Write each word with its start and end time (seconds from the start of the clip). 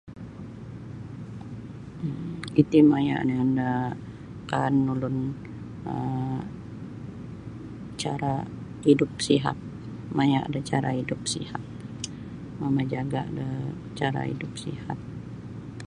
um 2.05 2.15
Iti 2.61 2.79
maya' 2.91 3.23
nio 3.29 3.43
da 3.59 3.69
kaan 4.51 4.75
ulun 4.93 5.17
um 5.93 6.37
cara 8.01 8.35
hidup 8.87 9.11
sihat 9.27 9.57
maya' 10.17 10.45
da 10.53 10.59
cara 10.71 10.89
hidup 10.99 11.21
sihat 11.33 11.63
mamajaga' 12.61 13.25
da 13.37 13.47
cara 13.99 14.21
hidup 14.31 14.51
sihat. 14.63 14.99